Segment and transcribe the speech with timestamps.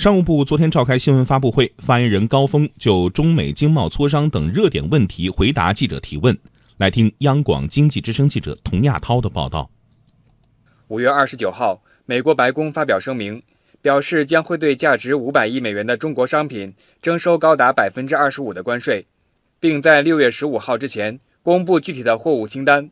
[0.00, 6.38] 商务部昨天召开新闻发布会，发言人高峰就中美经贸磋商等热点问题回答记者提问。
[6.78, 9.70] 来听央广经济之声记者童亚涛的报道。
[10.88, 13.42] 五月二十九号，美国白宫发表声明，
[13.82, 16.72] 表示将会对价值五百亿美元的中国商品
[17.02, 19.06] 征收高达百分之二十五的关税，
[19.60, 22.88] 并在六月十五号之前公布具体的货物清单。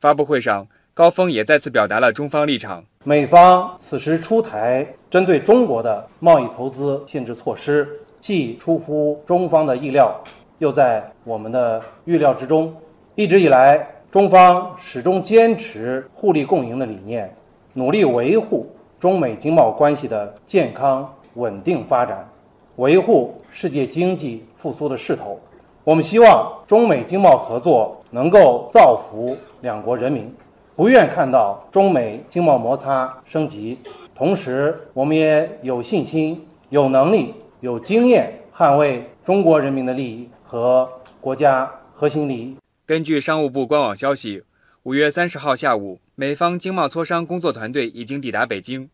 [0.00, 2.86] 发布会上，高峰也再次表达了中方立场。
[3.08, 7.88] 美方此时出台针对中国的贸易投资限制措施，
[8.20, 10.14] 既出乎中方的意料，
[10.58, 12.70] 又在我们的预料之中。
[13.14, 17.34] 一直以来，中方始终坚持互利共赢的理念。
[17.72, 18.66] 努力维护
[19.00, 22.28] 中美经贸关系的健康稳定发展，
[22.76, 25.40] 维护世界经济复苏的势头。
[25.82, 30.30] 我们希望中美经贸合作能够造福两国人民，
[30.78, 33.76] 不愿看到中美经贸摩擦升级。
[34.14, 40.88] 同时，我们也有信心、有能力、有经验捍卫中国人民的利益和
[41.20, 42.56] 国家核心利益。
[42.86, 44.44] 根据商务部官网消息。
[44.84, 48.88] 五月三十号下午，美方经贸磋商工作团队已经抵达北京。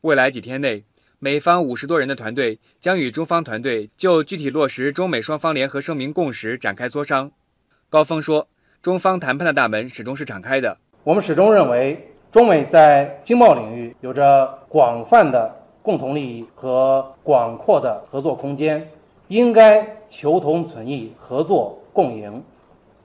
[0.00, 0.82] 未来几天内，
[1.20, 7.30] 美方五十多人的团队将与中方团队就具体落实中美双方联合声明共识展开磋商。
[7.88, 8.48] 高峰说
[8.82, 10.78] ：“中方谈判的大门始终是敞开的。
[11.08, 18.86] 我们始终认为，中美在经贸领域有着广泛的共同利益和广阔的合作空间，
[19.28, 22.42] 应该求同存异，合作共赢。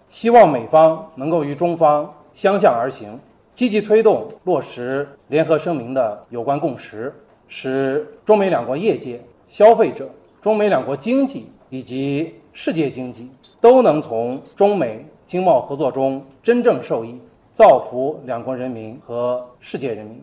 [0.09, 3.17] 希望美方能够与中方。”相向而行，
[3.55, 7.13] 积极推动落实联合声明的有关共识，
[7.47, 10.09] 使中美两国业界、消费者、
[10.41, 13.31] 中美两国经济以及世界经济
[13.61, 17.17] 都能从中美经贸合作中真正受益，
[17.53, 20.19] 造福两国人民和世界人民。